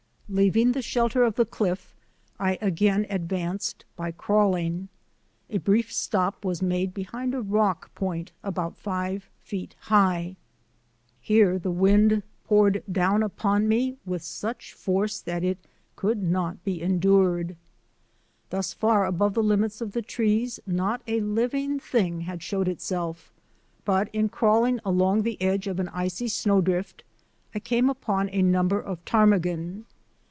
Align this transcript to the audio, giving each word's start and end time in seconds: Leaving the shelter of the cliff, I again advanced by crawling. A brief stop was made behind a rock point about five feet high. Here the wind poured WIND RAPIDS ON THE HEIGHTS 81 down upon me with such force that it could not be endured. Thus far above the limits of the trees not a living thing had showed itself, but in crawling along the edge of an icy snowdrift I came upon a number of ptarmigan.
Leaving 0.33 0.71
the 0.71 0.81
shelter 0.81 1.23
of 1.25 1.35
the 1.35 1.43
cliff, 1.43 1.93
I 2.39 2.57
again 2.61 3.05
advanced 3.09 3.83
by 3.97 4.11
crawling. 4.11 4.87
A 5.49 5.57
brief 5.57 5.91
stop 5.91 6.45
was 6.45 6.61
made 6.61 6.93
behind 6.93 7.35
a 7.35 7.41
rock 7.41 7.93
point 7.95 8.31
about 8.41 8.77
five 8.77 9.29
feet 9.41 9.75
high. 9.77 10.37
Here 11.19 11.59
the 11.59 11.69
wind 11.69 12.23
poured 12.45 12.75
WIND 12.75 12.75
RAPIDS 12.75 12.85
ON 12.87 12.93
THE 12.93 12.99
HEIGHTS 12.99 13.13
81 13.13 13.19
down 13.19 13.23
upon 13.23 13.67
me 13.67 13.97
with 14.05 14.23
such 14.23 14.71
force 14.71 15.19
that 15.19 15.43
it 15.43 15.57
could 15.97 16.23
not 16.23 16.63
be 16.63 16.81
endured. 16.81 17.57
Thus 18.51 18.71
far 18.71 19.05
above 19.05 19.33
the 19.33 19.43
limits 19.43 19.81
of 19.81 19.91
the 19.91 20.01
trees 20.01 20.61
not 20.65 21.01
a 21.07 21.19
living 21.19 21.77
thing 21.77 22.21
had 22.21 22.41
showed 22.41 22.69
itself, 22.69 23.33
but 23.83 24.07
in 24.15 24.29
crawling 24.29 24.79
along 24.85 25.23
the 25.23 25.41
edge 25.41 25.67
of 25.67 25.77
an 25.81 25.89
icy 25.89 26.29
snowdrift 26.29 27.03
I 27.53 27.59
came 27.59 27.89
upon 27.89 28.29
a 28.29 28.41
number 28.41 28.79
of 28.79 29.03
ptarmigan. 29.03 29.83